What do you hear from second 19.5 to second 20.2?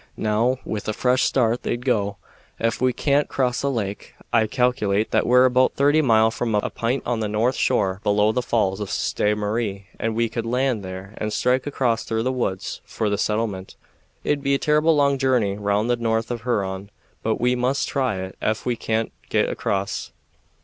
across."